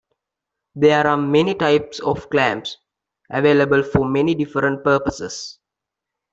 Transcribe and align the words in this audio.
There 0.73 1.05
are 1.05 1.15
many 1.15 1.53
types 1.53 1.99
of 1.99 2.27
clamps 2.31 2.77
available 3.29 3.83
for 3.83 4.03
many 4.09 4.33
different 4.33 4.83
purposes. 4.83 5.59